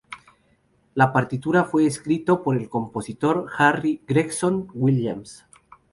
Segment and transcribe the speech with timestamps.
[0.95, 5.45] Las partitura fue escrito por el compositor Harry Gregson-Williams.